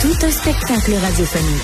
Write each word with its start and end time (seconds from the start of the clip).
Tout 0.00 0.12
un 0.22 0.30
spectacle 0.30 0.94
radiophonique. 0.94 1.62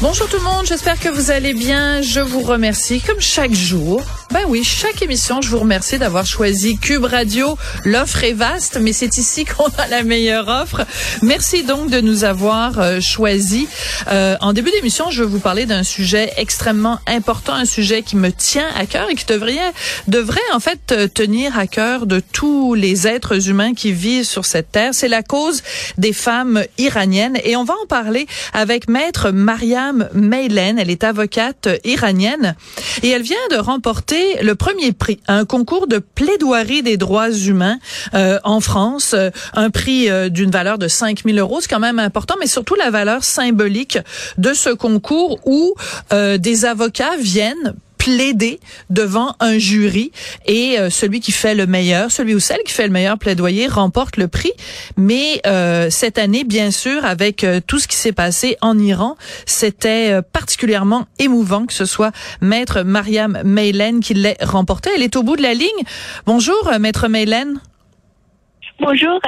Bonjour 0.00 0.28
tout 0.28 0.36
le 0.36 0.44
monde, 0.44 0.66
j'espère 0.66 1.00
que 1.00 1.08
vous 1.08 1.32
allez 1.32 1.52
bien. 1.52 2.00
Je 2.00 2.20
vous 2.20 2.42
remercie 2.42 3.00
comme 3.00 3.20
chaque 3.20 3.52
jour. 3.52 4.00
Ben 4.34 4.46
oui, 4.48 4.64
chaque 4.64 5.00
émission, 5.00 5.40
je 5.40 5.48
vous 5.48 5.60
remercie 5.60 5.96
d'avoir 5.96 6.26
choisi 6.26 6.76
Cube 6.76 7.04
Radio. 7.04 7.56
L'offre 7.84 8.24
est 8.24 8.32
vaste, 8.32 8.78
mais 8.80 8.92
c'est 8.92 9.16
ici 9.16 9.44
qu'on 9.44 9.68
a 9.78 9.86
la 9.86 10.02
meilleure 10.02 10.48
offre. 10.48 10.84
Merci 11.22 11.62
donc 11.62 11.88
de 11.88 12.00
nous 12.00 12.24
avoir 12.24 12.80
euh, 12.80 12.98
choisi. 12.98 13.68
Euh, 14.10 14.34
en 14.40 14.52
début 14.52 14.72
d'émission, 14.72 15.08
je 15.10 15.22
vais 15.22 15.28
vous 15.28 15.38
parler 15.38 15.66
d'un 15.66 15.84
sujet 15.84 16.32
extrêmement 16.36 16.98
important, 17.06 17.54
un 17.54 17.64
sujet 17.64 18.02
qui 18.02 18.16
me 18.16 18.32
tient 18.32 18.66
à 18.74 18.86
cœur 18.86 19.08
et 19.08 19.14
qui 19.14 19.24
devrait, 19.24 19.72
devrait 20.08 20.40
en 20.52 20.58
fait 20.58 20.90
euh, 20.90 21.06
tenir 21.06 21.56
à 21.56 21.68
cœur 21.68 22.06
de 22.06 22.18
tous 22.18 22.74
les 22.74 23.06
êtres 23.06 23.48
humains 23.48 23.72
qui 23.72 23.92
vivent 23.92 24.24
sur 24.24 24.46
cette 24.46 24.72
terre. 24.72 24.94
C'est 24.94 25.06
la 25.06 25.22
cause 25.22 25.62
des 25.96 26.12
femmes 26.12 26.64
iraniennes 26.76 27.38
et 27.44 27.54
on 27.54 27.62
va 27.62 27.74
en 27.80 27.86
parler 27.86 28.26
avec 28.52 28.88
maître 28.88 29.30
Mariam 29.30 30.08
Meilen. 30.12 30.80
Elle 30.80 30.90
est 30.90 31.04
avocate 31.04 31.68
iranienne 31.84 32.56
et 33.04 33.10
elle 33.10 33.22
vient 33.22 33.36
de 33.52 33.58
remporter 33.58 34.23
le 34.42 34.54
premier 34.54 34.92
prix, 34.92 35.20
un 35.28 35.44
concours 35.44 35.86
de 35.86 35.98
plaidoirie 35.98 36.82
des 36.82 36.96
droits 36.96 37.30
humains 37.30 37.78
euh, 38.14 38.38
en 38.44 38.60
France, 38.60 39.14
euh, 39.14 39.30
un 39.54 39.70
prix 39.70 40.10
euh, 40.10 40.28
d'une 40.28 40.50
valeur 40.50 40.78
de 40.78 40.88
5 40.88 41.24
000 41.24 41.38
euros, 41.38 41.60
c'est 41.60 41.68
quand 41.68 41.80
même 41.80 41.98
important, 41.98 42.34
mais 42.40 42.46
surtout 42.46 42.74
la 42.74 42.90
valeur 42.90 43.24
symbolique 43.24 43.98
de 44.38 44.52
ce 44.52 44.70
concours 44.70 45.38
où 45.44 45.74
des 46.38 46.64
avocats 46.64 47.16
viennent 47.18 47.74
plaider 48.04 48.60
devant 48.90 49.34
un 49.40 49.56
jury 49.56 50.12
et 50.44 50.78
euh, 50.78 50.90
celui 50.90 51.20
qui 51.20 51.32
fait 51.32 51.54
le 51.54 51.66
meilleur, 51.66 52.10
celui 52.10 52.34
ou 52.34 52.40
celle 52.40 52.62
qui 52.66 52.72
fait 52.74 52.86
le 52.86 52.92
meilleur 52.92 53.18
plaidoyer 53.18 53.66
remporte 53.66 54.18
le 54.18 54.28
prix. 54.28 54.52
Mais 54.98 55.40
euh, 55.46 55.88
cette 55.88 56.18
année, 56.18 56.44
bien 56.44 56.70
sûr, 56.70 57.06
avec 57.06 57.44
euh, 57.44 57.60
tout 57.66 57.78
ce 57.78 57.88
qui 57.88 57.96
s'est 57.96 58.12
passé 58.12 58.58
en 58.60 58.78
Iran, 58.78 59.16
c'était 59.46 60.20
particulièrement 60.32 61.06
émouvant 61.18 61.64
que 61.64 61.72
ce 61.72 61.86
soit 61.86 62.12
maître 62.42 62.82
Mariam 62.82 63.40
Meilen 63.42 64.00
qui 64.00 64.12
l'ait 64.12 64.36
remporté. 64.42 64.90
Elle 64.94 65.02
est 65.02 65.16
au 65.16 65.22
bout 65.22 65.36
de 65.36 65.42
la 65.42 65.54
ligne. 65.54 65.68
Bonjour, 66.26 66.70
maître 66.78 67.08
Meilen. 67.08 67.58
Bonjour. 68.80 69.18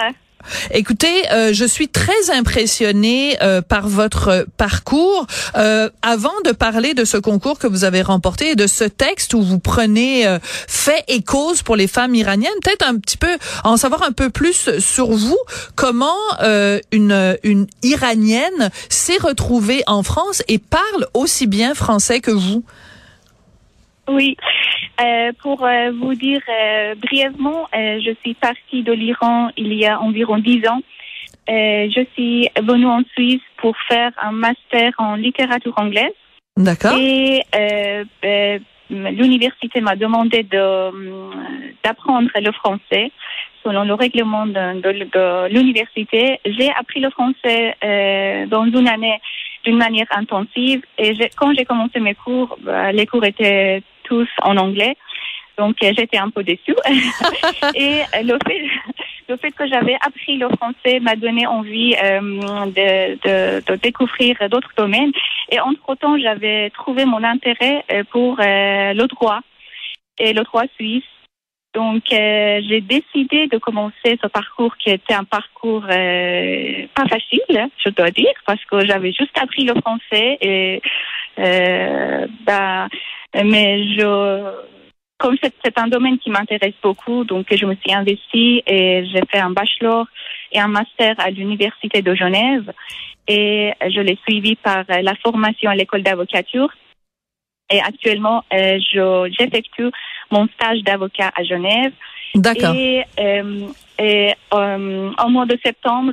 Écoutez, 0.71 1.31
euh, 1.33 1.53
je 1.53 1.65
suis 1.65 1.89
très 1.89 2.31
impressionnée 2.31 3.37
euh, 3.43 3.63
par 3.63 3.89
votre 3.89 4.47
parcours. 4.57 5.27
Euh, 5.57 5.89
avant 6.03 6.35
de 6.45 6.53
parler 6.53 6.95
de 6.95 7.05
ce 7.05 7.17
concours 7.17 7.59
que 7.59 7.67
vous 7.67 7.85
avez 7.85 8.03
remporté 8.03 8.51
et 8.51 8.57
de 8.57 8.67
ce 8.67 8.85
texte 8.85 9.35
où 9.35 9.43
vous 9.43 9.59
prenez 9.59 10.25
fait 10.69 11.05
et 11.09 11.23
cause 11.23 11.63
pour 11.63 11.77
les 11.77 11.87
femmes 11.87 12.15
iraniennes, 12.15 12.53
peut-être 12.63 12.87
un 12.87 12.97
petit 12.99 13.17
peu 13.17 13.37
en 13.65 13.77
savoir 13.77 14.03
un 14.03 14.13
peu 14.13 14.31
plus 14.31 14.79
sur 14.79 15.11
vous. 15.11 15.39
Comment 15.75 16.15
une 16.93 17.37
une 17.43 17.67
iranienne 17.83 18.71
s'est 18.89 19.19
retrouvée 19.19 19.83
en 19.87 20.03
France 20.03 20.43
et 20.49 20.59
parle 20.59 21.07
aussi 21.15 21.47
bien 21.47 21.75
français 21.75 22.21
que 22.21 22.31
vous? 22.31 22.65
Oui. 24.09 24.37
Euh, 25.01 25.33
pour 25.43 25.65
euh, 25.65 25.91
vous 26.01 26.15
dire 26.15 26.41
euh, 26.49 26.95
brièvement, 26.95 27.69
je 27.73 28.15
suis 28.23 28.35
partie 28.35 28.83
de 28.83 28.93
l'Iran 28.93 29.51
il 29.57 29.75
y 29.75 29.87
a 29.87 30.01
environ 30.01 30.39
dix 30.39 30.67
ans. 30.67 30.81
je 31.49 32.05
suis 32.15 32.49
venue 32.63 32.87
en 32.87 33.03
Suisse 33.15 33.43
pour 33.59 33.77
faire 33.89 34.13
un 34.21 34.33
master 34.33 34.93
en 34.99 35.17
littérature 35.17 35.75
anglaise. 35.77 36.15
D'accord. 36.57 36.97
Et 36.99 37.43
l'université 38.89 39.81
m'a 39.81 39.97
demandé 39.97 40.43
de 40.45 40.91
d'apprendre 41.85 42.31
le 42.35 42.53
français 42.53 43.11
selon 43.65 43.83
le 43.83 43.95
règlement 43.95 44.47
de, 44.47 44.81
de, 44.81 45.49
l'université. 45.53 46.39
J'ai 46.47 46.71
appris 46.71 47.01
le 47.01 47.11
français 47.11 47.75
dans 48.49 48.65
une 48.65 48.89
année 48.89 49.21
d'une 49.65 49.77
manière 49.77 50.07
intensive 50.11 50.83
et 50.97 51.13
quand 51.37 51.53
j'ai 51.55 51.65
commencé 51.65 52.01
mes 52.01 52.15
cours, 52.15 52.57
bah, 52.63 52.93
les 52.93 53.07
cours 53.07 53.25
étaient 53.25 53.83
tous 54.07 54.29
en 54.43 54.57
anglais. 54.57 54.97
Donc 55.59 55.77
euh, 55.83 55.93
j'étais 55.97 56.19
un 56.19 56.31
peu 56.31 56.43
déçue. 56.43 56.75
et 57.75 58.01
euh, 58.01 58.23
le 58.23 58.39
fait, 58.47 58.63
le 59.29 59.37
fait 59.37 59.51
que 59.53 59.67
j'avais 59.67 59.97
appris 60.01 60.37
le 60.37 60.49
français 60.49 61.01
m'a 61.01 61.17
donné 61.17 61.47
envie 61.47 61.95
euh, 62.03 62.21
de, 62.67 63.15
de, 63.27 63.65
de, 63.67 63.77
découvrir 63.77 64.37
d'autres 64.51 64.73
domaines. 64.77 65.13
Et 65.51 65.61
entre-temps, 65.61 66.19
j'avais 66.19 66.71
trouvé 66.71 67.05
mon 67.05 67.23
intérêt 67.23 67.85
pour 68.11 68.37
le 68.39 69.07
droit 69.07 69.41
et 70.19 70.33
le 70.33 70.43
droit 70.43 70.65
suisse. 70.77 71.05
Donc 71.73 72.05
j'ai 72.09 72.81
décidé 72.81 73.49
de 73.49 73.59
commencer 73.59 74.19
ce 74.23 74.27
parcours 74.29 74.77
qui 74.79 74.91
était 74.91 75.15
un 75.15 75.25
parcours 75.25 75.83
pas 75.83 77.07
facile, 77.09 77.69
je 77.85 77.91
dois 77.91 78.11
dire, 78.11 78.33
parce 78.47 78.65
que 78.65 78.85
j'avais 78.87 79.13
juste 79.13 79.37
appris 79.39 79.65
le 79.65 79.75
français 79.81 80.39
et 80.41 80.81
bah 81.37 82.89
mais 83.45 83.85
je, 83.95 84.53
comme 85.19 85.37
c'est 85.41 85.79
un 85.79 85.89
domaine 85.89 86.19
qui 86.19 86.31
m'intéresse 86.31 86.75
beaucoup, 86.83 87.25
donc 87.25 87.47
je 87.55 87.67
me 87.67 87.75
suis 87.77 87.93
investie 87.93 88.63
et 88.67 89.05
j'ai 89.07 89.23
fait 89.31 89.39
un 89.39 89.51
bachelor 89.51 90.07
et 90.53 90.61
un 90.61 90.69
master 90.69 91.15
à 91.19 91.31
l'université 91.31 92.03
de 92.03 92.15
Genève 92.15 92.73
et 93.29 93.73
je 93.81 94.01
l'ai 94.01 94.19
suivi 94.27 94.57
par 94.57 94.85
la 94.89 95.15
formation 95.17 95.71
à 95.71 95.75
l'école 95.75 96.03
d'avocature. 96.03 96.73
Et 97.71 97.81
actuellement, 97.81 98.45
euh, 98.53 98.79
j'effectue 99.39 99.91
mon 100.31 100.47
stage 100.49 100.83
d'avocat 100.83 101.33
à 101.35 101.43
Genève. 101.43 101.93
D'accord. 102.35 102.75
Et, 102.75 103.03
euh, 103.19 103.67
et 103.99 104.35
euh, 104.55 105.11
au 105.25 105.29
mois 105.29 105.47
de 105.47 105.59
septembre, 105.65 106.13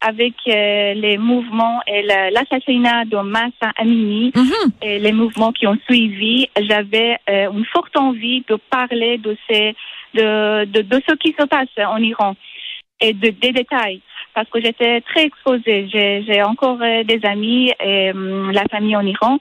avec 0.00 0.34
euh, 0.48 0.94
les 0.94 1.16
mouvements 1.16 1.80
et 1.86 2.02
l'assassinat 2.02 3.04
de 3.06 3.16
Massa 3.18 3.72
Amini 3.76 4.32
mhm. 4.34 4.72
et 4.82 4.98
les 4.98 5.12
mouvements 5.12 5.52
qui 5.52 5.66
ont 5.66 5.78
suivi, 5.88 6.48
j'avais 6.60 7.18
euh, 7.28 7.50
une 7.50 7.64
forte 7.66 7.96
envie 7.96 8.44
de 8.48 8.56
parler 8.70 9.18
de, 9.18 9.36
ces, 9.48 9.74
de, 10.14 10.64
de, 10.66 10.82
de, 10.82 11.02
ce 11.08 11.14
qui 11.16 11.34
se 11.38 11.46
passe 11.46 11.68
en 11.78 11.98
Iran 11.98 12.36
et 13.00 13.12
de, 13.12 13.30
des 13.30 13.52
détails 13.52 14.00
parce 14.34 14.48
que 14.50 14.60
j'étais 14.60 15.00
très 15.00 15.24
exposée. 15.24 15.88
J'ai 15.90 16.42
encore 16.42 16.80
euh, 16.82 17.02
des 17.04 17.20
amis 17.24 17.72
et 17.80 18.12
la 18.12 18.64
famille 18.70 18.96
en 18.96 19.06
Iran 19.06 19.38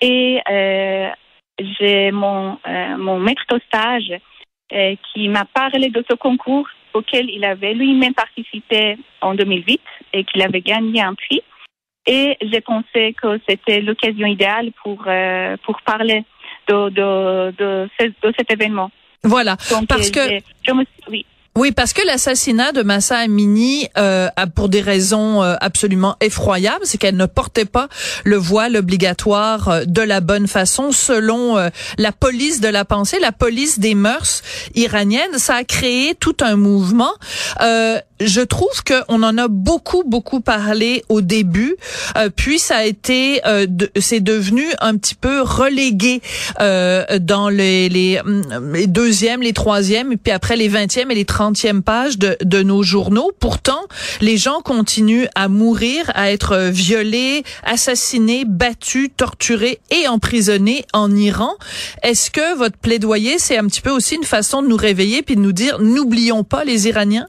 et 0.00 0.40
j'ai 1.80 2.10
mon, 2.12 2.58
mon 2.98 3.18
maître 3.18 3.42
de 3.50 3.60
stage 3.66 4.12
qui 4.68 5.28
m'a 5.28 5.44
parlé 5.46 5.88
de 5.88 6.04
ce 6.08 6.14
concours 6.14 6.68
auquel 6.96 7.28
il 7.30 7.44
avait 7.44 7.74
lui-même 7.74 8.14
participé 8.14 8.96
en 9.20 9.34
2008 9.34 9.80
et 10.16 10.24
qu'il 10.24 10.42
avait 10.42 10.60
gagné 10.62 11.00
un 11.02 11.14
prix. 11.14 11.42
Et 12.06 12.36
j'ai 12.40 12.60
pensé 12.60 13.14
que 13.20 13.40
c'était 13.48 13.80
l'occasion 13.80 14.26
idéale 14.26 14.70
pour, 14.82 15.04
euh, 15.06 15.56
pour 15.64 15.80
parler 15.82 16.24
de, 16.68 16.88
de, 16.90 17.50
de, 17.58 17.88
de, 18.00 18.34
cet 18.36 18.50
événement. 18.52 18.90
Voilà. 19.24 19.56
parce 19.88 20.10
que 20.10 20.20
je 20.62 20.72
me, 20.72 20.84
oui. 21.08 21.26
Oui, 21.56 21.72
parce 21.72 21.94
que 21.94 22.06
l'assassinat 22.06 22.72
de 22.72 22.82
Massa 22.82 23.16
Amini, 23.16 23.88
euh, 23.96 24.28
pour 24.54 24.68
des 24.68 24.82
raisons 24.82 25.42
euh, 25.42 25.54
absolument 25.62 26.16
effroyables, 26.20 26.84
c'est 26.84 26.98
qu'elle 26.98 27.16
ne 27.16 27.24
portait 27.24 27.64
pas 27.64 27.88
le 28.24 28.36
voile 28.36 28.76
obligatoire 28.76 29.68
euh, 29.70 29.84
de 29.86 30.02
la 30.02 30.20
bonne 30.20 30.48
façon, 30.48 30.92
selon 30.92 31.56
euh, 31.56 31.70
la 31.96 32.12
police 32.12 32.60
de 32.60 32.68
la 32.68 32.84
pensée, 32.84 33.18
la 33.20 33.32
police 33.32 33.78
des 33.78 33.94
mœurs 33.94 34.42
iraniennes. 34.74 35.38
Ça 35.38 35.54
a 35.54 35.64
créé 35.64 36.14
tout 36.14 36.36
un 36.42 36.56
mouvement. 36.56 37.12
je 37.58 38.40
trouve 38.42 38.82
qu'on 38.84 39.22
en 39.22 39.38
a 39.38 39.48
beaucoup, 39.48 40.02
beaucoup 40.04 40.40
parlé 40.40 41.04
au 41.08 41.22
début, 41.22 41.76
puis 42.34 42.58
ça 42.58 42.76
a 42.76 42.84
été, 42.84 43.40
c'est 43.98 44.20
devenu 44.20 44.64
un 44.80 44.96
petit 44.96 45.14
peu 45.14 45.42
relégué 45.42 46.22
dans 46.58 47.48
les, 47.50 47.88
les, 47.88 48.20
les 48.72 48.86
deuxièmes, 48.86 49.42
les 49.42 49.52
troisièmes, 49.52 50.12
et 50.12 50.16
puis 50.16 50.32
après 50.32 50.56
les 50.56 50.68
vingtièmes 50.68 51.10
et 51.10 51.14
les 51.14 51.24
trentièmes 51.24 51.45
page 51.84 52.18
de, 52.18 52.62
nos 52.62 52.82
journaux. 52.82 53.30
Pourtant, 53.40 53.80
les 54.20 54.36
gens 54.36 54.60
continuent 54.60 55.26
à 55.34 55.48
mourir, 55.48 56.10
à 56.14 56.30
être 56.30 56.70
violés, 56.70 57.42
assassinés, 57.62 58.44
battus, 58.46 59.10
torturés 59.16 59.78
et 59.90 60.08
emprisonnés 60.08 60.84
en 60.92 61.14
Iran. 61.14 61.52
Est-ce 62.02 62.30
que 62.30 62.56
votre 62.56 62.78
plaidoyer, 62.78 63.38
c'est 63.38 63.58
un 63.58 63.66
petit 63.66 63.82
peu 63.82 63.90
aussi 63.90 64.16
une 64.16 64.24
façon 64.24 64.62
de 64.62 64.68
nous 64.68 64.76
réveiller 64.76 65.22
puis 65.22 65.36
de 65.36 65.40
nous 65.40 65.52
dire, 65.52 65.78
n'oublions 65.80 66.44
pas 66.44 66.64
les 66.64 66.88
Iraniens? 66.88 67.26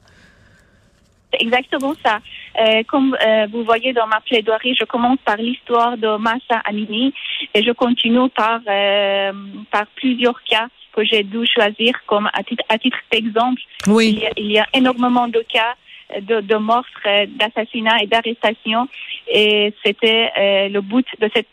Exactement 1.40 1.94
ça. 2.04 2.20
Euh, 2.60 2.82
comme 2.88 3.16
euh, 3.26 3.48
vous 3.52 3.64
voyez 3.64 3.94
dans 3.94 4.08
ma 4.08 4.20
plaidoirie, 4.22 4.76
je 4.80 4.86
commence 4.86 5.20
par 5.26 5.38
l'histoire 5.38 5.98
de 5.98 6.18
Massa 6.18 6.60
Amini 6.66 7.14
et 7.54 7.64
je 7.64 7.72
continue 7.72 8.30
par, 8.30 8.62
euh, 8.68 9.32
par 9.70 9.86
plusieurs 9.96 10.42
cas 10.44 10.68
que 10.98 11.06
j'ai 11.06 11.24
dû 11.24 11.46
choisir 11.46 11.94
comme 12.08 12.28
à 12.34 12.44
titre, 12.44 12.64
à 12.70 12.78
titre 12.78 12.98
d'exemple. 13.12 13.62
Oui. 13.88 14.24
Il, 14.36 14.52
y 14.52 14.60
a, 14.60 14.66
énormément 14.74 15.28
de 15.28 15.44
cas 15.48 15.76
de, 16.20 16.42
de 16.42 16.56
meurtres, 16.56 17.08
d'assassinats 17.38 18.02
et 18.02 18.08
d'arrestations 18.08 18.88
et 19.32 19.74
c'était 19.86 20.32
le 20.70 20.80
but 20.82 21.06
de 21.22 21.30
cette 21.36 21.50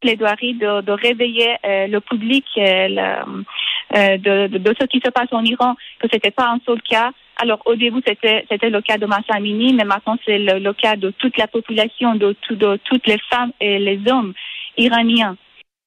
plaidoirie 0.00 0.54
de, 0.54 0.82
de 0.82 0.92
réveiller 0.92 1.56
le 1.64 2.00
public 2.00 2.44
de, 2.56 4.46
de, 4.48 4.58
de, 4.58 4.74
ce 4.78 4.86
qui 4.86 5.00
se 5.04 5.10
passe 5.10 5.32
en 5.32 5.44
Iran, 5.44 5.76
que 6.00 6.08
c'était 6.12 6.30
pas 6.30 6.48
un 6.50 6.60
seul 6.66 6.82
cas, 6.82 7.12
alors 7.36 7.60
au 7.64 7.74
début 7.74 8.00
c'était 8.06 8.44
c'était 8.50 8.70
le 8.70 8.80
cas 8.80 8.98
de 8.98 9.06
Massa 9.06 9.34
Amini, 9.34 9.72
mais 9.72 9.84
maintenant 9.84 10.16
c'est 10.24 10.38
le, 10.38 10.72
cas 10.72 10.96
de 10.96 11.10
toute 11.10 11.36
la 11.36 11.46
population, 11.46 12.14
de, 12.14 12.36
de 12.50 12.78
toutes 12.84 13.06
les 13.06 13.18
femmes 13.30 13.52
et 13.60 13.78
les 13.78 14.00
hommes 14.10 14.34
iraniens. 14.76 15.36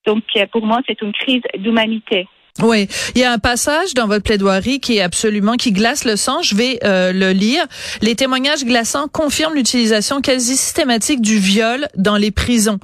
Donc 0.05 0.23
euh, 0.35 0.45
pour 0.51 0.65
moi 0.65 0.79
c'est 0.87 1.01
une 1.01 1.13
crise 1.13 1.41
d'humanité. 1.57 2.27
Oui, 2.63 2.87
il 3.13 3.21
y 3.21 3.23
a 3.23 3.31
un 3.31 3.37
passage 3.37 3.93
dans 3.93 4.07
votre 4.07 4.23
plaidoirie 4.23 4.79
qui 4.79 4.97
est 4.97 5.01
absolument 5.01 5.57
qui 5.57 5.71
glace 5.71 6.05
le 6.05 6.15
sang. 6.15 6.41
Je 6.41 6.55
vais 6.55 6.79
euh, 6.83 7.13
le 7.13 7.31
lire. 7.31 7.63
Les 8.01 8.15
témoignages 8.15 8.65
glaçants 8.65 9.07
confirment 9.07 9.53
l'utilisation 9.53 10.21
quasi 10.21 10.57
systématique 10.57 11.21
du 11.21 11.37
viol 11.37 11.87
dans 11.95 12.17
les 12.17 12.31
prisons. 12.31 12.79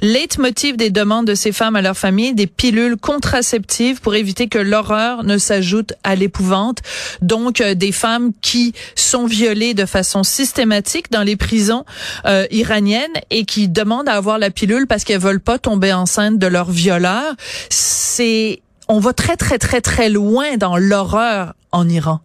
Leitmotiv 0.00 0.78
des 0.78 0.88
demandes 0.88 1.26
de 1.26 1.34
ces 1.34 1.52
femmes 1.52 1.76
à 1.76 1.82
leur 1.82 1.96
famille, 1.96 2.32
des 2.32 2.46
pilules 2.46 2.96
contraceptives 2.96 4.00
pour 4.00 4.14
éviter 4.14 4.48
que 4.48 4.58
l'horreur 4.58 5.24
ne 5.24 5.36
s'ajoute 5.36 5.92
à 6.04 6.14
l'épouvante. 6.14 6.78
Donc 7.20 7.60
euh, 7.60 7.74
des 7.74 7.92
femmes 7.92 8.32
qui 8.40 8.72
sont 8.94 9.26
violées 9.26 9.74
de 9.74 9.84
façon 9.84 10.22
systématique 10.22 11.10
dans 11.10 11.22
les 11.22 11.36
prisons 11.36 11.84
euh, 12.24 12.46
iraniennes 12.50 13.06
et 13.28 13.44
qui 13.44 13.68
demandent 13.68 14.08
à 14.08 14.14
avoir 14.14 14.38
la 14.38 14.50
pilule 14.50 14.86
parce 14.86 15.04
qu'elles 15.04 15.20
veulent 15.20 15.40
pas 15.40 15.58
tomber 15.58 15.92
enceinte 15.92 16.38
de 16.38 16.46
leur 16.46 16.70
violeur. 16.70 17.34
C'est 17.68 18.62
on 18.88 18.98
va 19.00 19.12
très, 19.12 19.36
très, 19.36 19.58
très, 19.58 19.80
très 19.80 20.08
loin 20.08 20.56
dans 20.56 20.76
l'horreur 20.76 21.54
en 21.72 21.88
Iran. 21.88 22.20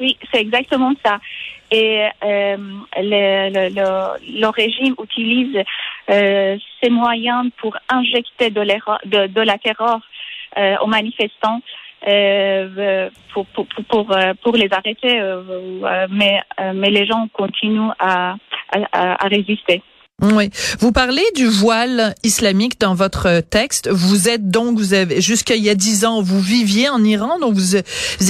Oui, 0.00 0.16
c'est 0.32 0.40
exactement 0.40 0.92
ça. 1.04 1.18
Et 1.70 2.08
euh, 2.24 2.56
le, 2.96 3.68
le, 3.68 4.40
le, 4.40 4.48
régime 4.48 4.94
utilise 5.00 5.56
euh, 6.10 6.56
ces 6.82 6.90
moyens 6.90 7.48
pour 7.58 7.76
injecter 7.88 8.50
de, 8.50 8.60
de, 8.60 9.26
de 9.28 9.40
la 9.40 9.56
terreur 9.58 10.00
euh, 10.58 10.76
aux 10.82 10.88
manifestants. 10.88 11.60
Euh, 12.08 13.10
pour, 13.34 13.44
pour, 13.48 13.66
pour, 13.66 14.16
pour, 14.42 14.56
les 14.56 14.68
arrêter, 14.72 15.20
euh, 15.20 16.06
mais, 16.10 16.40
mais 16.74 16.88
les 16.88 17.04
gens 17.04 17.28
continuent 17.30 17.90
à, 17.98 18.36
à, 18.72 19.24
à 19.24 19.28
résister. 19.28 19.82
Oui. 20.22 20.50
Vous 20.80 20.92
parlez 20.92 21.24
du 21.34 21.46
voile 21.46 22.14
islamique 22.22 22.78
dans 22.80 22.94
votre 22.94 23.40
texte. 23.40 23.88
Vous 23.90 24.28
êtes 24.28 24.50
donc, 24.50 24.78
vous 24.78 24.92
avez, 24.92 25.20
jusqu'à 25.20 25.56
il 25.56 25.64
y 25.64 25.70
a 25.70 25.74
dix 25.74 26.04
ans, 26.04 26.20
vous 26.20 26.40
viviez 26.40 26.88
en 26.88 27.02
Iran, 27.02 27.38
donc 27.38 27.54
vous, 27.54 27.76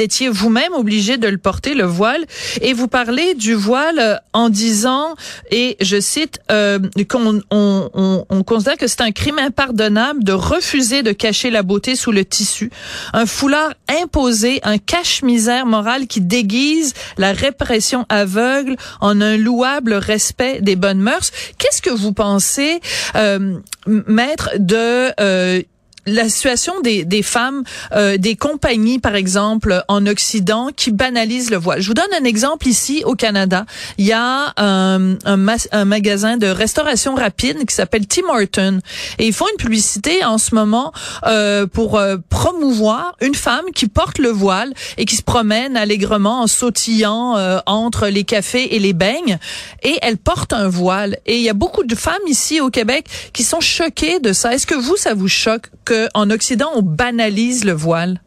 étiez 0.01 0.29
vous-même 0.29 0.73
obligé 0.73 1.17
de 1.17 1.29
le 1.29 1.39
porter, 1.39 1.75
le 1.75 1.85
voile. 1.85 2.25
Et 2.63 2.73
vous 2.73 2.89
parlez 2.89 3.35
du 3.35 3.55
voile 3.55 4.23
en 4.33 4.49
disant, 4.49 5.15
et 5.51 5.77
je 5.81 6.01
cite, 6.01 6.39
euh, 6.53 6.79
qu'on 7.09 7.41
on, 7.51 7.91
on, 7.93 8.25
on 8.29 8.43
considère 8.45 8.77
que 8.77 8.87
c'est 8.87 9.01
un 9.01 9.13
crime 9.13 9.39
impardonnable 9.39 10.23
de 10.23 10.33
refuser 10.33 11.03
de 11.03 11.13
cacher 11.13 11.51
la 11.51 11.63
beauté 11.63 11.97
sous 11.97 12.13
le 12.13 12.25
tissu. 12.25 12.71
Un 13.13 13.27
foulard 13.27 13.73
imposé, 14.03 14.61
un 14.63 14.79
cache-misère 14.79 15.67
moral 15.67 16.07
qui 16.07 16.21
déguise 16.21 16.95
la 17.19 17.33
répression 17.33 18.07
aveugle 18.09 18.77
en 19.01 19.21
un 19.21 19.37
louable 19.37 19.95
respect 19.95 20.61
des 20.61 20.77
bonnes 20.77 21.01
mœurs. 21.01 21.31
Qu'est-ce 21.59 21.80
que 21.81 21.91
vous 21.91 22.13
pensez, 22.13 22.81
euh, 23.17 23.59
maître, 23.87 24.51
de 24.59 25.13
euh, 25.21 25.63
la 26.07 26.29
situation 26.29 26.81
des, 26.81 27.05
des 27.05 27.23
femmes, 27.23 27.65
euh, 27.93 28.17
des 28.17 28.37
compagnies, 28.37 28.99
par 28.99 29.15
exemple, 29.15 29.85
en 29.89 30.07
Occident, 30.07 30.69
qui 30.75 30.91
banalisent 30.91 31.51
le 31.51 31.57
voile. 31.57 31.81
Je 31.81 31.89
vous 31.89 31.95
donne 31.95 32.13
un 32.19 32.25
exemple 32.25 32.69
ici 32.69 33.03
au 33.05 33.15
Canada. 33.15 33.67
Il 33.99 34.07
y 34.07 34.13
a 34.13 34.53
un, 34.57 35.17
un, 35.25 35.57
un 35.73 35.85
magasin 35.85 36.37
de 36.37 36.47
restauration 36.47 37.15
rapide 37.15 37.67
qui 37.67 37.75
s'appelle 37.75 38.07
Tim 38.07 38.29
Horton 38.29 38.81
et 39.19 39.27
ils 39.27 39.33
font 39.33 39.47
une 39.51 39.63
publicité 39.63 40.25
en 40.25 40.39
ce 40.39 40.55
moment 40.55 40.93
euh, 41.27 41.67
pour 41.67 41.99
euh, 41.99 42.17
promouvoir 42.29 43.17
une 43.21 43.35
femme 43.35 43.65
qui 43.75 43.87
porte 43.87 44.19
le 44.19 44.29
voile 44.29 44.73
et 44.97 45.05
qui 45.05 45.17
se 45.17 45.23
promène 45.23 45.77
allègrement 45.77 46.43
en 46.43 46.47
sautillant 46.47 47.37
euh, 47.37 47.59
entre 47.67 48.09
les 48.09 48.25
cafés 48.25 48.75
et 48.75 48.79
les 48.79 48.93
beignes 48.93 49.39
et 49.83 49.99
elle 50.03 50.17
porte 50.17 50.53
un 50.53 50.69
voile. 50.69 51.19
Et 51.27 51.37
il 51.37 51.43
y 51.43 51.49
a 51.49 51.55
beaucoup 51.55 51.85
de 51.85 51.95
femmes 51.95 52.17
ici 52.27 52.61
au 52.61 52.71
Québec 52.71 53.07
qui 53.33 53.43
sont 53.43 53.61
choquées 53.61 54.21
de 54.21 54.33
ça. 54.33 54.55
Est-ce 54.55 54.67
que 54.67 54.75
vous, 54.75 54.97
ça 54.97 55.15
vous 55.15 55.29
choque 55.29 55.71
en 56.15 56.31
Occident, 56.31 56.71
on 56.75 56.83
banalise 56.83 57.65
le 57.65 57.73
voile? 57.73 58.21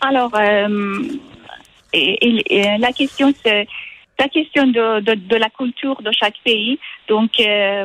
Alors, 0.00 0.34
euh, 0.34 0.98
la 1.92 2.92
question, 2.92 3.32
c'est 3.44 3.66
la 4.18 4.28
question 4.28 4.66
de, 4.66 5.00
de, 5.00 5.36
la 5.36 5.50
culture 5.50 6.00
de 6.02 6.10
chaque 6.12 6.38
pays. 6.44 6.78
Donc, 7.08 7.30
euh, 7.40 7.84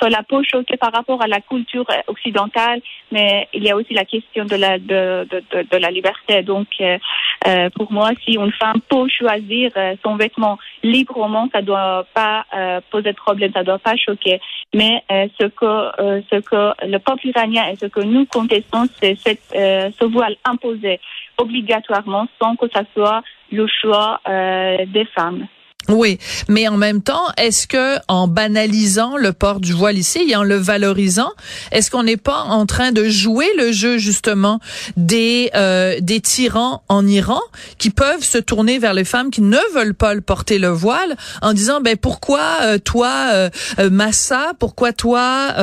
cela 0.00 0.22
peut 0.22 0.42
choquer 0.42 0.76
par 0.76 0.92
rapport 0.92 1.20
à 1.22 1.26
la 1.26 1.40
culture 1.40 1.86
occidentale, 2.06 2.80
mais 3.12 3.48
il 3.52 3.62
y 3.62 3.70
a 3.70 3.76
aussi 3.76 3.92
la 3.94 4.04
question 4.04 4.44
de 4.44 4.56
la 4.56 4.78
de, 4.78 5.26
de, 5.30 5.62
de 5.70 5.76
la 5.76 5.90
liberté. 5.90 6.42
Donc, 6.42 6.68
euh, 6.80 6.98
euh, 7.46 7.68
pour 7.70 7.92
moi, 7.92 8.10
si 8.24 8.32
une 8.34 8.52
femme 8.52 8.80
peut 8.88 9.08
choisir 9.08 9.70
euh, 9.76 9.94
son 10.02 10.16
vêtement 10.16 10.58
librement, 10.82 11.48
ça 11.52 11.60
doit 11.60 12.06
pas 12.14 12.46
euh, 12.54 12.80
poser 12.90 13.12
de 13.12 13.16
problème, 13.16 13.52
ça 13.52 13.64
doit 13.64 13.78
pas 13.78 13.96
choquer. 13.96 14.40
Mais 14.72 15.04
ce 15.38 15.46
que 15.46 16.22
ce 16.30 16.40
que 16.40 16.86
le 16.86 16.98
peuple 16.98 17.28
iranien 17.28 17.68
et 17.70 17.76
ce 17.76 17.86
que 17.86 18.00
nous 18.00 18.26
contestons, 18.26 18.86
c'est 19.00 19.16
ce 19.16 20.04
voile 20.04 20.36
imposé 20.44 20.98
obligatoirement 21.38 22.26
sans 22.40 22.56
que 22.56 22.66
ça 22.72 22.82
soit 22.94 23.22
le 23.50 23.66
choix 23.66 24.20
des 24.26 25.04
femmes. 25.14 25.46
Oui, 25.88 26.18
mais 26.48 26.66
en 26.68 26.78
même 26.78 27.02
temps, 27.02 27.26
est-ce 27.36 27.66
que 27.66 27.96
en 28.08 28.26
banalisant 28.26 29.16
le 29.18 29.32
port 29.32 29.60
du 29.60 29.74
voile 29.74 29.98
ici 29.98 30.24
et 30.28 30.34
en 30.34 30.42
le 30.42 30.56
valorisant, 30.56 31.30
est-ce 31.72 31.90
qu'on 31.90 32.04
n'est 32.04 32.16
pas 32.16 32.40
en 32.44 32.64
train 32.64 32.90
de 32.90 33.08
jouer 33.08 33.46
le 33.58 33.70
jeu 33.70 33.98
justement 33.98 34.60
des 34.96 35.50
euh, 35.54 35.98
des 36.00 36.20
tyrans 36.20 36.82
en 36.88 37.06
Iran 37.06 37.40
qui 37.76 37.90
peuvent 37.90 38.24
se 38.24 38.38
tourner 38.38 38.78
vers 38.78 38.94
les 38.94 39.04
femmes 39.04 39.30
qui 39.30 39.42
ne 39.42 39.58
veulent 39.74 39.94
pas 39.94 40.18
porter 40.22 40.58
le 40.58 40.68
voile 40.68 41.16
en 41.42 41.52
disant 41.52 41.80
ben 41.82 41.96
pourquoi 41.96 42.60
euh, 42.62 42.78
toi 42.78 43.12
euh, 43.32 43.50
Massa, 43.90 44.52
pourquoi 44.58 44.92
toi 44.92 45.54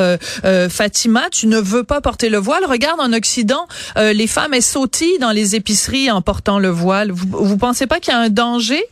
Fatima, 0.69 1.29
tu 1.31 1.47
ne 1.47 1.57
veux 1.57 1.83
pas 1.83 2.01
porter 2.01 2.29
le 2.29 2.37
voile? 2.37 2.63
Regarde 2.65 2.99
en 2.99 3.13
Occident, 3.13 3.67
les 3.95 4.27
femmes 4.27 4.53
elles 4.53 4.61
sautillent 4.61 5.19
dans 5.19 5.31
les 5.31 5.55
épiceries 5.55 6.11
en 6.11 6.21
portant 6.21 6.59
le 6.59 6.69
voile. 6.69 7.11
Vous, 7.11 7.27
vous 7.31 7.57
pensez 7.57 7.87
pas 7.87 7.99
qu'il 7.99 8.13
y 8.13 8.15
a 8.15 8.19
un 8.19 8.29
danger? 8.29 8.83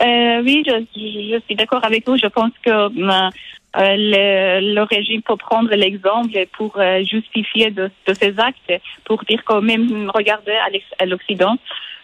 Euh, 0.00 0.42
oui, 0.42 0.64
je, 0.66 0.84
je 0.94 1.40
suis 1.46 1.54
d'accord 1.54 1.84
avec 1.84 2.06
vous. 2.06 2.16
Je 2.16 2.26
pense 2.26 2.52
que 2.64 2.70
euh, 2.70 3.96
le, 3.96 4.74
le, 4.74 4.82
régime 4.82 5.22
peut 5.22 5.36
prendre 5.36 5.74
l'exemple 5.74 6.46
pour 6.56 6.76
euh, 6.78 7.02
justifier 7.02 7.70
de, 7.70 7.90
de, 8.06 8.14
ces 8.14 8.38
actes, 8.38 8.72
pour 9.04 9.24
dire 9.24 9.42
quand 9.44 9.62
même, 9.62 10.10
regardez 10.14 10.56
à 10.98 11.06
l'Occident, 11.06 11.56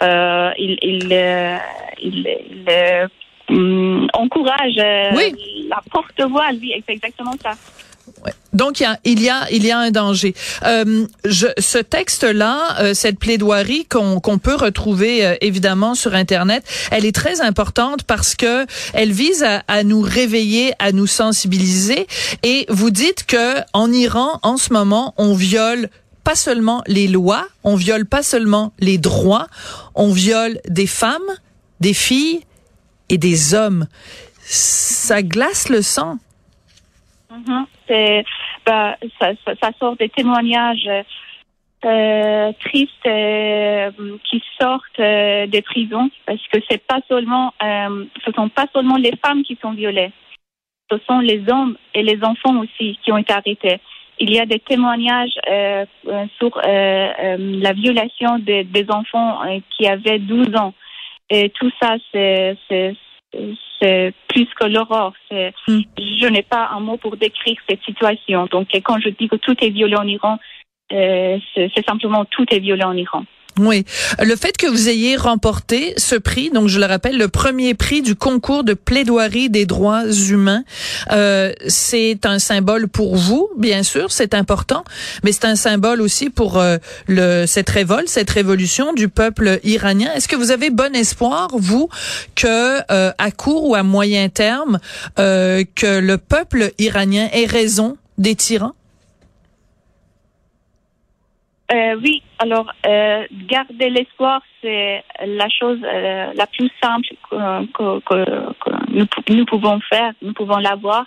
euh, 0.03 0.51
il, 0.59 0.79
il, 0.83 1.09
euh, 1.13 1.57
il, 2.03 2.29
il 3.49 4.09
encourage 4.15 4.77
la 4.77 5.81
porte-voix, 5.91 6.49
oui, 6.53 6.83
c'est 6.87 6.93
exactement 6.93 7.35
ça. 7.41 7.53
Donc 8.53 8.81
il 8.81 8.83
y 8.83 8.87
a 8.87 8.99
il 9.05 9.23
y 9.23 9.29
a 9.29 9.51
il 9.51 9.65
y 9.65 9.71
a 9.71 9.79
un 9.79 9.91
danger. 9.91 10.35
Euh, 10.65 11.07
je, 11.25 11.47
ce 11.59 11.79
texte-là, 11.79 12.81
euh, 12.81 12.95
cette 12.95 13.19
plaidoirie 13.19 13.85
qu'on 13.85 14.21
qu'on 14.21 14.39
peut 14.39 14.57
retrouver 14.57 15.25
euh, 15.25 15.37
évidemment 15.41 15.95
sur 15.95 16.15
internet, 16.15 16.65
elle 16.91 17.05
est 17.05 17.15
très 17.15 17.41
importante 17.41 18.03
parce 18.03 18.35
que 18.35 18.67
elle 18.93 19.13
vise 19.13 19.45
à, 19.45 19.63
à, 19.69 19.85
nous 19.85 20.01
réveiller, 20.01 20.73
à 20.79 20.91
nous 20.93 21.07
sensibiliser. 21.07 22.07
Et 22.43 22.67
vous 22.69 22.91
dites 22.91 23.25
que 23.25 23.61
en 23.73 23.93
Iran, 23.93 24.41
en 24.43 24.57
ce 24.57 24.73
moment, 24.73 25.15
on 25.17 25.35
viole 25.35 25.89
pas 26.25 26.35
seulement 26.35 26.83
les 26.87 27.07
lois, 27.07 27.47
on 27.65 27.77
viole 27.77 28.05
pas 28.05 28.23
seulement 28.23 28.73
les 28.81 28.99
droits, 28.99 29.47
on 29.95 30.13
viole 30.13 30.61
des 30.69 30.87
femmes, 30.87 31.19
des 31.81 31.95
filles 31.95 32.41
et 33.09 33.19
des 33.19 33.55
hommes. 33.55 33.87
Ça 34.45 35.23
glace 35.23 35.69
le 35.69 35.83
sang. 35.83 36.19
Bah, 38.67 38.97
ça, 39.21 39.71
sort 39.79 39.97
des 39.97 40.09
témoignages 40.09 40.89
euh, 41.85 42.53
tristes 42.61 43.07
euh, 43.07 43.91
qui 44.29 44.43
sortent 44.61 45.01
euh, 45.01 45.47
des 45.47 45.63
prisons 45.63 46.11
parce 46.27 46.47
que 46.49 46.59
c'est 46.69 46.85
pas 46.85 47.01
seulement, 47.09 47.55
ce 47.61 48.33
sont 48.35 48.49
pas 48.49 48.67
seulement 48.75 48.97
les 48.97 49.15
femmes 49.25 49.43
qui 49.43 49.57
sont 49.63 49.73
violées, 49.73 50.13
ce 50.91 50.99
sont 51.09 51.21
les 51.21 51.43
hommes 51.49 51.77
et 51.95 52.03
les 52.03 52.23
enfants 52.23 52.59
aussi 52.59 52.99
qui 53.03 53.13
ont 53.13 53.19
été 53.19 53.33
arrêtés. 53.33 53.81
Il 54.19 54.31
y 54.31 54.39
a 54.39 54.45
des 54.45 54.59
témoignages 54.59 55.39
sur 56.39 56.61
la 56.63 57.73
violation 57.73 58.39
des 58.39 58.87
enfants 58.91 59.41
qui 59.71 59.87
avaient 59.87 60.19
12 60.19 60.55
ans. 60.57 60.75
Et 61.31 61.49
tout 61.51 61.71
ça, 61.81 61.97
c'est 62.13 62.59
plus 64.31 64.49
que 64.59 64.67
l'aurore. 64.67 65.13
Hmm. 65.31 65.81
Je 65.99 66.27
n'ai 66.27 66.43
pas 66.43 66.71
un 66.73 66.81
mot 66.81 66.97
pour 66.97 67.17
décrire 67.17 67.57
cette 67.69 67.83
situation. 67.83 68.47
Donc, 68.47 68.69
quand 68.85 68.99
je 69.01 69.11
dis 69.11 69.29
que 69.29 69.37
tout 69.37 69.57
est 69.63 69.71
violent 69.71 70.03
en 70.03 70.09
Iran, 70.09 70.39
euh, 70.93 71.39
c'est 71.55 71.87
simplement 71.87 72.25
tout 72.25 72.47
est 72.51 72.59
violent 72.59 72.91
en 72.91 72.97
Iran. 72.97 73.25
Oui. 73.59 73.85
Le 74.23 74.37
fait 74.37 74.57
que 74.57 74.67
vous 74.67 74.89
ayez 74.89 75.17
remporté 75.17 75.93
ce 75.97 76.15
prix, 76.15 76.51
donc 76.51 76.69
je 76.69 76.79
le 76.79 76.87
rappelle, 76.87 77.19
le 77.19 77.29
premier 77.29 77.75
prix 77.75 78.01
du 78.01 78.15
concours 78.15 78.65
de 78.65 78.75
plaidoirie 78.75 79.51
des 79.51 79.67
droits 79.67 80.07
humains, 80.07 80.63
euh, 81.11 81.53
c'est 81.67 82.25
un 82.25 82.39
symbole 82.39 82.89
pour 82.89 83.17
vous, 83.17 83.49
bien 83.59 83.83
sûr, 83.83 84.13
c'est 84.13 84.35
important, 84.35 84.85
mais 85.25 85.33
c'est 85.33 85.45
un 85.47 85.57
symbole 85.57 86.01
aussi 86.01 86.31
pour 86.31 86.59
euh, 86.59 86.79
le, 87.07 87.45
cette 87.47 87.69
révolte, 87.71 88.09
cette 88.09 88.31
révolution 88.31 88.93
du 88.93 89.09
peuple 89.09 89.59
iranien. 89.65 90.11
Est-ce 90.15 90.29
que 90.29 90.37
vous 90.37 90.53
avez 90.53 90.71
bon 90.71 90.95
espoir, 90.95 91.49
vous, 91.53 91.89
que 92.37 92.81
euh, 92.91 93.13
à 93.19 93.31
court 93.31 93.69
ou 93.69 93.75
à 93.75 93.83
moyen 93.83 94.29
terme, 94.29 94.79
euh, 95.19 95.65
que 95.75 95.99
le 95.99 96.19
peuple 96.19 96.71
iranien 96.79 97.29
ait 97.33 97.47
raison 97.47 97.97
des 98.17 98.37
tyrans? 98.37 98.75
Euh, 101.73 101.95
oui, 102.03 102.23
alors 102.41 102.73
euh, 102.85 103.25
garder 103.47 103.91
l'espoir, 103.91 104.43
c'est 104.61 105.05
la 105.25 105.49
chose 105.49 105.79
euh, 105.85 106.33
la 106.35 106.47
plus 106.49 106.69
simple 106.83 107.07
que, 107.31 108.01
que, 108.01 108.01
que 108.01 108.71
nous, 108.89 109.07
nous, 109.29 109.45
pouvons 109.45 109.79
faire, 109.89 110.13
nous 110.21 110.33
pouvons 110.33 110.59
l'avoir. 110.59 111.05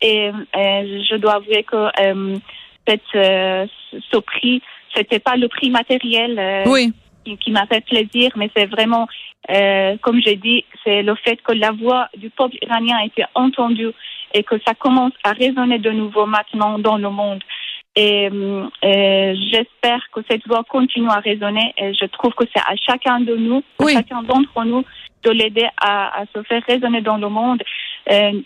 Et 0.00 0.28
euh, 0.28 1.02
je 1.10 1.16
dois 1.16 1.36
avouer 1.36 1.64
que 1.64 1.88
cette, 2.86 3.00
ce 3.12 4.18
prix, 4.18 4.62
c'était 4.94 5.18
pas 5.18 5.36
le 5.36 5.48
prix 5.48 5.70
matériel 5.70 6.64
oui. 6.66 6.92
qui, 7.24 7.36
qui 7.38 7.50
m'a 7.50 7.66
fait 7.66 7.84
plaisir, 7.84 8.30
mais 8.36 8.48
c'est 8.56 8.66
vraiment, 8.66 9.08
comme 10.02 10.20
j'ai 10.24 10.36
dit, 10.36 10.64
c'est 10.84 11.02
le 11.02 11.16
fait 11.16 11.42
que 11.42 11.52
la 11.52 11.72
voix 11.72 12.08
du 12.16 12.30
peuple 12.30 12.58
iranien 12.62 12.96
a 13.00 13.06
été 13.06 13.24
entendue 13.34 13.92
et 14.34 14.44
que 14.44 14.56
ça 14.64 14.74
commence 14.74 15.12
à 15.24 15.32
résonner 15.32 15.78
de 15.78 15.90
nouveau 15.90 16.26
maintenant 16.26 16.78
dans 16.78 16.98
le 16.98 17.10
monde. 17.10 17.42
Et, 17.96 18.28
euh, 18.30 19.34
j'espère 19.50 20.00
que 20.12 20.20
cette 20.28 20.46
voix 20.46 20.62
continue 20.68 21.08
à 21.08 21.20
résonner. 21.20 21.74
Et 21.78 21.94
je 21.94 22.04
trouve 22.06 22.32
que 22.34 22.44
c'est 22.54 22.62
à 22.62 22.76
chacun 22.76 23.20
de 23.20 23.34
nous, 23.34 23.62
à 23.80 23.88
chacun 23.88 24.22
d'entre 24.22 24.64
nous, 24.64 24.84
de 25.24 25.30
l'aider 25.30 25.66
à, 25.80 26.20
à, 26.20 26.24
se 26.34 26.42
faire 26.42 26.62
résonner 26.68 27.00
dans 27.00 27.16
le 27.16 27.28
monde. 27.28 27.62
Euh, 28.10 28.40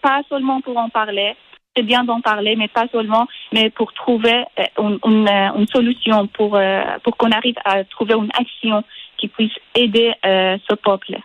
pas 0.00 0.22
seulement 0.28 0.60
pour 0.60 0.76
en 0.76 0.88
parler, 0.88 1.34
c'est 1.76 1.82
bien 1.82 2.04
d'en 2.04 2.20
parler, 2.20 2.56
mais 2.56 2.68
pas 2.68 2.86
seulement, 2.92 3.26
mais 3.52 3.70
pour 3.70 3.92
trouver 3.92 4.44
euh, 4.58 4.64
une, 4.78 4.98
une, 5.04 5.28
une 5.28 5.66
solution, 5.68 6.26
pour, 6.28 6.56
euh, 6.56 6.82
pour 7.02 7.16
qu'on 7.16 7.32
arrive 7.32 7.56
à 7.64 7.84
trouver 7.84 8.14
une 8.14 8.30
action 8.38 8.84
qui 9.18 9.28
puisse 9.28 9.52
aider 9.74 10.12
euh, 10.24 10.56
ce 10.68 10.74
peuple. 10.76 11.16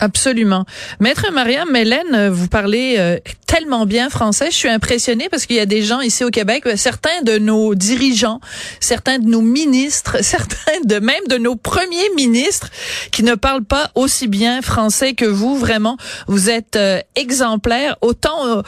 Absolument. 0.00 0.64
Maître 1.00 1.26
Maria 1.32 1.64
Mélène, 1.64 2.28
vous 2.28 2.46
parlez 2.46 2.94
euh, 2.98 3.18
tellement 3.48 3.84
bien 3.84 4.10
français. 4.10 4.46
Je 4.52 4.56
suis 4.56 4.68
impressionnée 4.68 5.28
parce 5.28 5.44
qu'il 5.44 5.56
y 5.56 5.60
a 5.60 5.66
des 5.66 5.82
gens 5.82 6.00
ici 6.00 6.22
au 6.22 6.30
Québec, 6.30 6.66
euh, 6.66 6.76
certains 6.76 7.22
de 7.22 7.38
nos 7.38 7.74
dirigeants, 7.74 8.38
certains 8.78 9.18
de 9.18 9.26
nos 9.26 9.40
ministres, 9.40 10.18
certains 10.22 10.80
de 10.84 11.00
même 11.00 11.26
de 11.28 11.36
nos 11.36 11.56
premiers 11.56 12.10
ministres 12.14 12.70
qui 13.10 13.24
ne 13.24 13.34
parlent 13.34 13.64
pas 13.64 13.90
aussi 13.96 14.28
bien 14.28 14.62
français 14.62 15.14
que 15.14 15.24
vous. 15.24 15.58
Vraiment, 15.58 15.96
vous 16.28 16.48
êtes 16.48 16.76
euh, 16.76 17.00
exemplaire 17.16 17.96
autant 18.00 18.62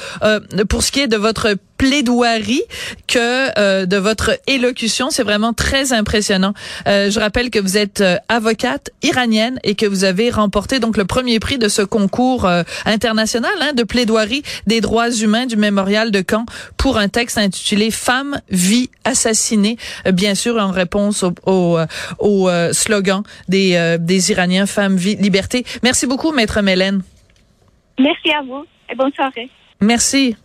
pour 0.68 0.82
ce 0.82 0.90
qui 0.90 0.98
est 0.98 1.06
de 1.06 1.16
votre 1.16 1.54
plaidoirie 1.80 2.62
que 3.06 3.58
euh, 3.58 3.86
de 3.86 3.96
votre 3.96 4.38
élocution. 4.46 5.08
C'est 5.08 5.22
vraiment 5.22 5.54
très 5.54 5.94
impressionnant. 5.94 6.52
Euh, 6.86 7.10
je 7.10 7.18
rappelle 7.18 7.48
que 7.48 7.58
vous 7.58 7.78
êtes 7.78 8.02
euh, 8.02 8.16
avocate 8.28 8.90
iranienne 9.02 9.58
et 9.64 9.74
que 9.74 9.86
vous 9.86 10.04
avez 10.04 10.28
remporté 10.28 10.78
donc 10.78 10.98
le 10.98 11.06
premier 11.06 11.40
prix 11.40 11.56
de 11.56 11.68
ce 11.68 11.80
concours 11.80 12.46
international 12.84 13.50
hein, 13.62 13.72
de 13.72 13.82
plaidoirie 13.82 14.42
des 14.66 14.82
droits 14.82 15.10
humains 15.10 15.46
du 15.46 15.56
mémorial 15.56 16.10
de 16.10 16.22
Caen 16.28 16.44
pour 16.76 16.98
un 16.98 17.08
texte 17.08 17.38
intitulé 17.38 17.90
Femmes, 17.90 18.42
vie 18.50 18.90
assassinée, 19.04 19.78
bien 20.12 20.34
sûr 20.34 20.56
en 20.56 20.72
réponse 20.72 21.22
au, 21.22 21.32
au, 21.46 21.78
au 22.18 22.50
slogan 22.72 23.22
des, 23.48 23.96
des 23.98 24.30
Iraniens 24.32 24.66
Femmes, 24.66 24.96
vie, 24.96 25.16
liberté. 25.16 25.64
Merci 25.82 26.06
beaucoup, 26.06 26.32
maître 26.32 26.60
Mélène. 26.60 27.02
Merci 27.98 28.30
à 28.32 28.42
vous 28.42 28.66
et 28.90 28.94
bonne 28.94 29.12
soirée. 29.12 29.48
Merci. 29.80 30.36